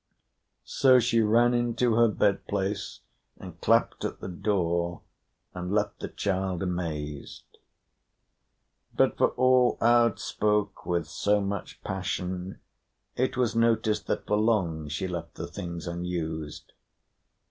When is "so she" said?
0.65-1.21